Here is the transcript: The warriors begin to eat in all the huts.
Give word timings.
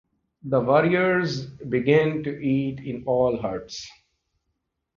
The 0.43 0.59
warriors 0.59 1.45
begin 1.45 2.23
to 2.23 2.31
eat 2.43 2.79
in 2.79 3.03
all 3.05 3.33
the 3.33 3.41
huts. 3.43 3.87